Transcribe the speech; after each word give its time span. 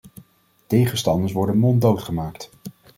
Tegenstanders 0.67 1.31
worden 1.31 1.57
monddood 1.57 2.01
gemaakt. 2.01 2.49